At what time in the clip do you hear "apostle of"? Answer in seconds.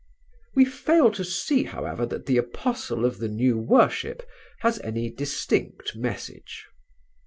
2.37-3.19